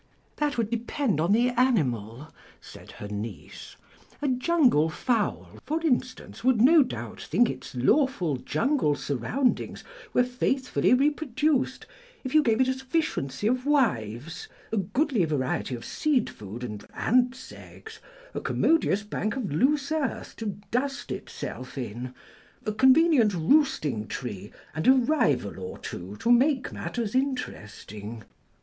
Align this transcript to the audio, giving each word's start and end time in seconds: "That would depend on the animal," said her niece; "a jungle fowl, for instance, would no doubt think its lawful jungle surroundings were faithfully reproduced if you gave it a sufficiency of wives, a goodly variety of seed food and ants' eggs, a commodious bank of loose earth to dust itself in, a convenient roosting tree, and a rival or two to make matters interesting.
"That 0.37 0.57
would 0.57 0.71
depend 0.71 1.21
on 1.21 1.31
the 1.31 1.49
animal," 1.49 2.33
said 2.59 2.93
her 2.93 3.07
niece; 3.07 3.75
"a 4.19 4.27
jungle 4.27 4.89
fowl, 4.89 5.59
for 5.63 5.79
instance, 5.85 6.43
would 6.43 6.59
no 6.59 6.81
doubt 6.81 7.21
think 7.21 7.47
its 7.51 7.75
lawful 7.75 8.37
jungle 8.37 8.95
surroundings 8.95 9.83
were 10.11 10.23
faithfully 10.23 10.95
reproduced 10.95 11.85
if 12.23 12.33
you 12.33 12.41
gave 12.41 12.59
it 12.59 12.67
a 12.67 12.73
sufficiency 12.73 13.45
of 13.45 13.67
wives, 13.67 14.47
a 14.71 14.77
goodly 14.77 15.23
variety 15.23 15.75
of 15.75 15.85
seed 15.85 16.31
food 16.31 16.63
and 16.63 16.83
ants' 16.95 17.51
eggs, 17.51 17.99
a 18.33 18.41
commodious 18.41 19.03
bank 19.03 19.35
of 19.35 19.51
loose 19.51 19.91
earth 19.91 20.35
to 20.37 20.57
dust 20.71 21.11
itself 21.11 21.77
in, 21.77 22.11
a 22.65 22.71
convenient 22.73 23.35
roosting 23.35 24.07
tree, 24.07 24.51
and 24.73 24.87
a 24.87 24.93
rival 24.93 25.59
or 25.59 25.77
two 25.77 26.15
to 26.15 26.31
make 26.31 26.73
matters 26.73 27.13
interesting. 27.13 28.23